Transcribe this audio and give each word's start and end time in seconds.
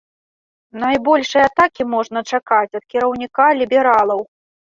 Найбольшай 0.83 1.45
атакі 1.49 1.83
можна 1.93 2.19
чакаць 2.33 2.75
ад 2.81 2.85
кіраўніка 2.95 3.51
лібералаў. 3.61 4.27